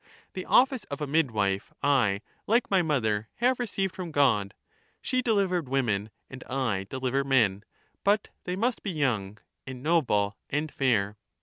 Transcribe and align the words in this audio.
The 0.33 0.45
office 0.45 0.83
of 0.85 0.99
a 0.99 1.05
midwife 1.05 1.71
I, 1.83 2.21
like 2.47 2.71
my 2.71 2.81
mother, 2.81 3.29
have 3.35 3.59
received 3.59 3.93
from 3.93 4.09
God; 4.11 4.55
she 4.99 5.21
delivered 5.21 5.69
women, 5.69 6.09
and 6.27 6.43
I 6.45 6.87
deliver 6.89 7.23
men; 7.23 7.63
but 8.03 8.29
they 8.45 8.55
must 8.55 8.81
be 8.81 8.89
young 8.89 9.37
and 9.67 9.83
noble 9.83 10.37
and 10.49 10.71
fair. 10.71 11.17